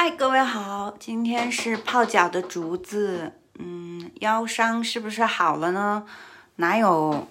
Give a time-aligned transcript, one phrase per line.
[0.00, 6.06] 嗨，各位好，今天是泡脚的竹子，嗯，腰伤是不是好了呢？
[6.54, 7.26] 哪有，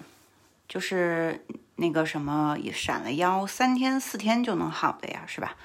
[0.68, 1.46] 就是
[1.76, 5.56] 那个什么也闪了腰，三天四天就能好的呀，是吧？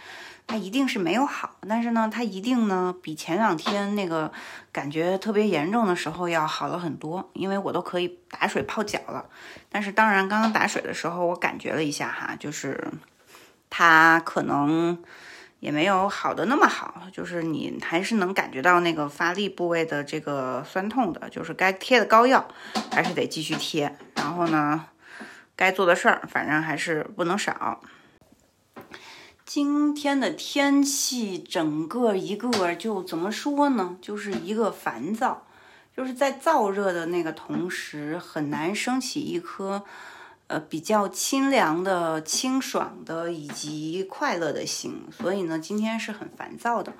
[0.47, 4.31] 它一定是没有好，但是呢，它一定呢比前两天那个
[4.71, 9.25] 感觉特别严重的时候要好了很多，因为我都可以打水泡脚了。
[9.69, 12.93] 但是当然，刚刚打水的时候我感觉了一下哈，就是
[13.69, 15.03] 它可能
[15.63, 22.45] 也没有好的那么好，就是你还是能感觉到那个发力部位的这个酸痛的，就是该贴的膏药
[22.91, 24.87] 还是得继续贴，然后呢，
[25.55, 27.79] 该做的事儿反正还是不能少。
[29.45, 33.95] 今天的天气，整个一个就怎么说呢？
[34.01, 35.47] 就是一个烦躁，
[35.95, 39.85] 就是在燥热的那个同时，很难升起一颗
[40.47, 45.07] 呃比较清凉的、清爽的以及快乐的心。
[45.11, 46.93] 所以呢，今天是很烦躁的。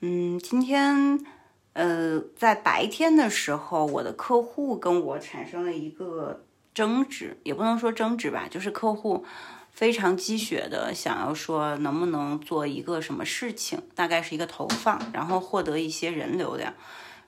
[0.00, 1.24] 嗯，今天
[1.72, 6.44] 呃在白天的时候，我的客户跟我产生了一个
[6.74, 9.24] 争执，也不能说争执吧，就是客户。
[9.72, 16.72] 非常积雪的想要说能不能做一个什么事情，大概是一个投放，然后获得一些人流量，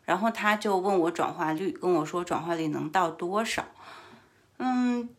[0.06, 3.66] 然后他就问我转化率，跟我说转化率能到多少？
[4.56, 5.11] 嗯，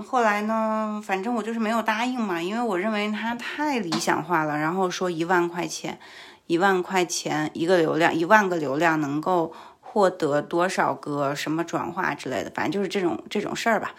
[0.00, 6.00] 后来呢，反正我就是没有答应嘛，因为我认为他太理想化了，然后说一万块钱，
[6.46, 13.94] 一万块钱一个流量，一万个流量能够获得多少个什么转化之类的，反正就是这种这种事儿吧，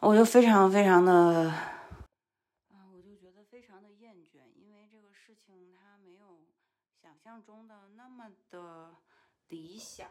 [0.00, 1.50] 我就非常非常的。
[2.70, 6.44] 嗯，我就觉得非常的厌倦，因为这个事情他没有
[7.00, 8.90] 想象中的那么的
[9.48, 10.06] 理想，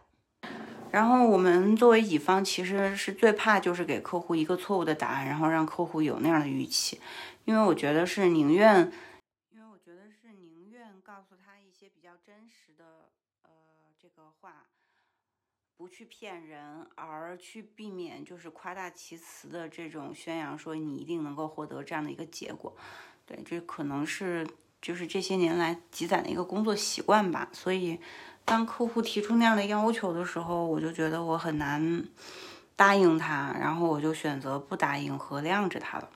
[0.91, 6.99] 然后我们作为乙方，其实是最怕就是给客户一个错误的答案，然后让客户有那样的预期，
[7.45, 8.91] 因为我觉得是宁愿，
[9.51, 13.09] 因为我觉得是宁愿告诉他一些比较真实的
[13.43, 13.49] 呃
[13.97, 14.67] 这个话，
[15.77, 22.75] 不去骗人，而去避免就是夸大其词的这种宣扬，说你一定能够获得这样的一个结果，
[23.25, 24.45] 对，这可能是。
[24.81, 27.99] 就是这些年来积攒的一个工作习惯吧，所以
[28.45, 32.03] 当客户提出那样的要求的时候，我就觉得我很难
[32.75, 36.09] 答应他，然后我就选择不答应和晾着他了。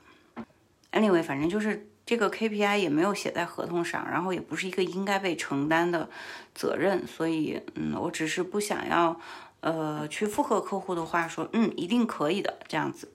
[0.91, 6.09] Anyway，反正就是这个 KPI 也没有写在合同上，然后也不是一个应该被承担的
[6.53, 9.19] 责任，所以嗯，我只是不想要
[9.61, 13.11] 呃去附和客户的话，说嗯一定可以的这样子。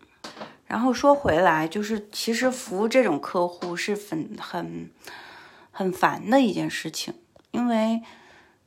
[0.67, 4.91] 然后说回来，就是其实服务这种客户是很很。
[5.73, 7.15] 很烦的一件事情，
[7.53, 8.03] 因为，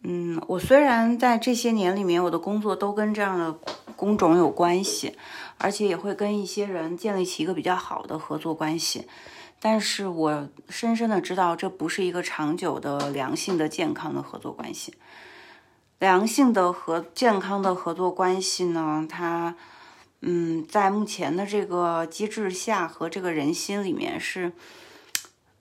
[0.03, 3.53] 嗯，我虽然在这些年里面，我的工作都跟这样的
[3.95, 5.17] 工种有关系，
[5.57, 9.07] 而且也会跟一些人建立起一个比较好的合作关系，
[9.59, 14.93] 但是我深深的知道，这不是一个长久的、良性的、健康的合作关系。
[15.99, 19.55] 良性的和健康的合作关系呢，它，
[20.21, 24.51] 嗯，在目前的这个机制下和这个人心里面是。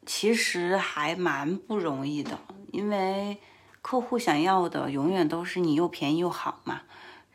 [0.05, 2.37] 其实还蛮不容易的，
[2.73, 3.39] 因为
[3.83, 6.81] 客户想要的永远都是你又便宜又好嘛。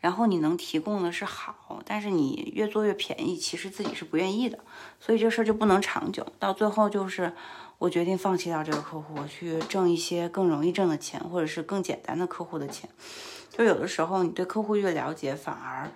[0.00, 4.58] 然后你能提供的是好，但是你越做越便宜，其实自己是不愿意的。
[5.00, 6.24] 所以这事儿就不能长久。
[6.38, 7.34] 到最后就是
[7.78, 12.88] 我决定放弃掉这个客户，去挣一些更容易挣的钱，或者是更简单的客户的钱。
[13.50, 15.90] 就有的时候你对客户越了解，反而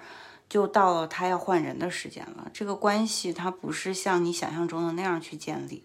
[0.49, 2.51] 就到了他要换人的时间了。
[2.53, 5.85] 这个关系它不是像你想象中的那样去建立。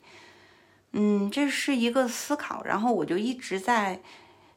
[0.94, 4.02] 嗯，这是一个思考，然后我就一直在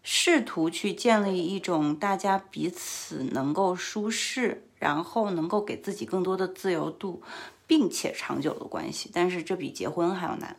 [0.02, 7.22] 试图去建立一种大家彼此能够舒适，然后能够给自己更多的自由度，
[7.66, 9.10] 并且长久的关系。
[9.12, 10.56] 但是这比结婚还要难，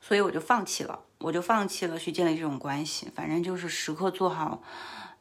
[0.00, 3.10] 所以我就放弃了，我就放弃了去建立这种关系。
[3.14, 4.62] 反正就是时刻做好，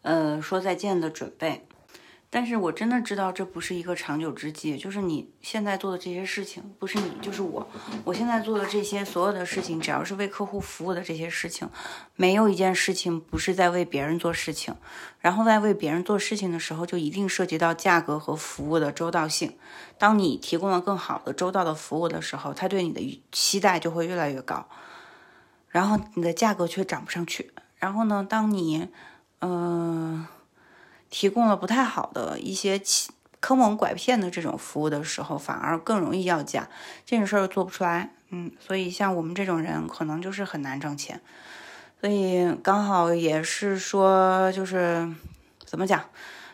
[0.02, 1.66] 呃，说再见的准备。
[2.34, 7.68] 但是我真的知道这不是一个长久之计，就是你现在做的这些事情，不是你就是我。
[8.06, 11.70] 我现在做的这些所有的事情，只要是为客户服务的这些事情，
[12.16, 14.74] 没有一件事情不是在为别人做事情。
[15.20, 19.58] 然后在为别人做事情的时候，就一定涉及到价格和服务的周到性。
[19.98, 24.66] 当你提供了更好的周到的服务的时候，他对你的期待就会越来越高，
[25.68, 27.52] 然后你的价格却涨不上去。
[27.76, 28.88] 然后呢，当你，
[29.40, 30.26] 嗯。
[31.12, 32.82] 提供了不太好的一些
[33.40, 36.68] 坑蒙拐骗的这种服务的时候，反而更容易要价，
[37.06, 38.12] 这种事儿做不出来。
[38.30, 41.22] 嗯，所以像我们这种人，可能就是很难挣钱。
[42.00, 45.08] 所以刚好也是说，就是
[45.66, 46.06] 怎么讲，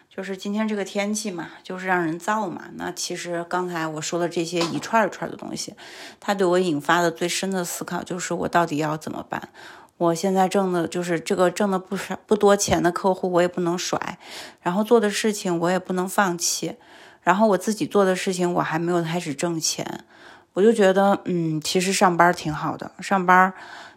[0.09, 2.63] 就是今天这个天气嘛，就是让人燥嘛。
[2.74, 5.75] 那其实刚才我说的这些一串一串的东西，
[6.19, 9.50] 它对我引发的最深的思考就是，我到底要怎么办？
[9.97, 14.19] 我现在挣的就是这个挣的不少不多钱的客户，我也不能甩，
[14.61, 16.75] 然后做的事情我也不能放弃，
[17.21, 20.05] 然后我自己做的事情我还没有开始挣钱，
[20.53, 23.51] 我就觉得，嗯，其实上班挺好的，上班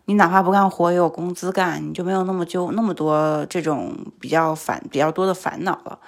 [0.06, 5.98] 你哪怕不干活也有工资干，你就没有那么就那么多这种比较烦比较多的烦恼了。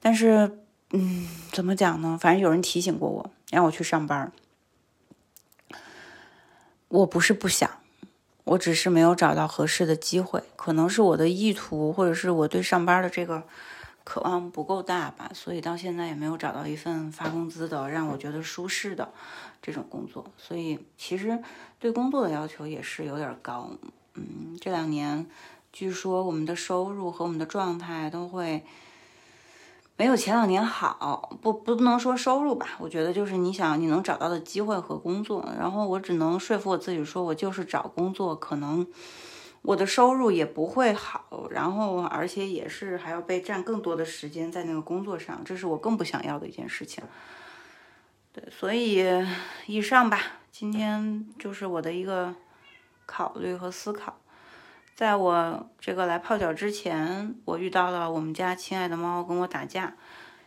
[0.00, 0.58] 但是，
[0.92, 2.16] 嗯，怎么讲呢？
[2.20, 4.30] 反正有人提醒过我，让我去上班，
[6.88, 7.68] 我不是不想。
[8.44, 13.42] 我只是没有找到合适的机会，可能是我的意图，或者是我对上班的这个
[14.04, 19.12] 渴望不够大吧，所以到现在也没有找到一份发工资的、让我觉得舒适的
[19.60, 20.24] 这种工作。
[20.36, 21.42] 所以其实
[21.78, 23.70] 对工作的要求也是有点高。
[24.14, 25.26] 嗯，这两年
[25.72, 28.62] 据说我们的收入和我们的状态都会。
[29.96, 38.84] 没有前两年好，不不能说收入吧，我觉得就是你想你能找到的机会和工作，然后我只能说服我自己，说我就是找工作，可能
[39.62, 47.04] 我的收入也不会好，然后而且也是还要被占更多的时间在那个工作上，这是我更不想要的一件事情。
[48.32, 49.00] 对，所以
[49.66, 50.20] 以上吧，
[50.50, 52.34] 今天就是我的一个
[53.06, 54.16] 考虑和思考。
[54.94, 59.94] 在我这个来泡脚之前，我遇到了我们家亲爱的猫跟我打架。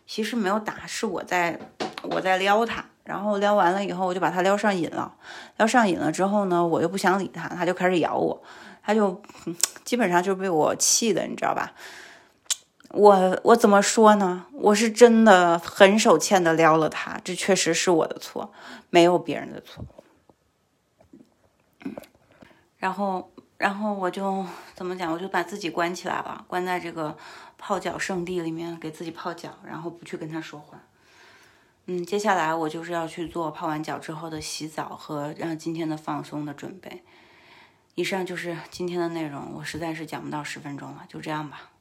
[0.06, 1.60] 其实没有打，是我在
[2.04, 5.14] 我在撩它，然后撩完了以后，我就把它撩上瘾了。
[5.58, 8.42] 撩上瘾了之后呢，我又不想理它，它就开始咬我，
[8.82, 9.22] 它就
[9.84, 11.74] 基本上就被我气的，你知道吧？
[12.92, 14.46] 我我怎么说呢？
[14.54, 18.54] 我是真的很手欠的撩了它，这确实是我的错，
[18.90, 19.84] 没有别人的错。
[22.78, 23.30] 然后。
[23.58, 24.46] 然后我就
[24.76, 27.18] 怎么讲，我就把自己关起来了，关在这个
[27.58, 30.80] 泡脚圣地里面，给自己泡脚，然后不去跟他说话。
[31.88, 37.04] 嗯，接下来我就是要去做泡完脚之后的洗澡和让今天的放松的准备。
[37.96, 41.72] 以上就是今天的内容，我实在是讲不到十分钟了，就这样吧。